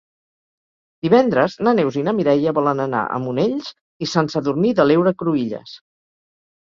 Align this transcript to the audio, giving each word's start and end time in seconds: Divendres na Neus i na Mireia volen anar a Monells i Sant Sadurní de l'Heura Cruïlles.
Divendres 1.07 1.57
na 1.67 1.73
Neus 1.81 1.99
i 2.01 2.03
na 2.07 2.15
Mireia 2.19 2.55
volen 2.59 2.81
anar 2.87 3.03
a 3.05 3.21
Monells 3.27 3.69
i 4.07 4.09
Sant 4.15 4.33
Sadurní 4.37 4.73
de 4.81 4.87
l'Heura 4.89 5.15
Cruïlles. 5.21 5.77